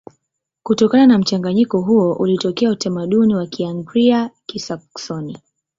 [0.63, 5.37] Kutokana na mchanganyiko huo ulitokea utamaduni wa Kianglia-Kisaksoni.